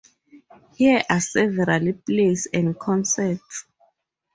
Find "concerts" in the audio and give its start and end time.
2.79-3.67